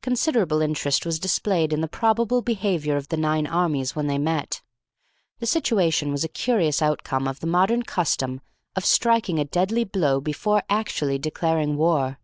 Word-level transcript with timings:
Considerable 0.00 0.62
interest 0.62 1.04
was 1.04 1.18
displayed 1.18 1.74
in 1.74 1.82
the 1.82 1.88
probable 1.88 2.40
behaviour 2.40 2.96
of 2.96 3.08
the 3.08 3.18
nine 3.18 3.46
armies 3.46 3.94
when 3.94 4.06
they 4.06 4.16
met. 4.16 4.62
The 5.40 5.46
situation 5.46 6.10
was 6.10 6.24
a 6.24 6.28
curious 6.28 6.80
outcome 6.80 7.28
of 7.28 7.40
the 7.40 7.46
modern 7.48 7.82
custom 7.82 8.40
of 8.74 8.86
striking 8.86 9.38
a 9.38 9.44
deadly 9.44 9.84
blow 9.84 10.22
before 10.22 10.62
actually 10.70 11.18
declaring 11.18 11.76
war. 11.76 12.16